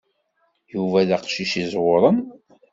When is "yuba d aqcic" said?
0.73-1.51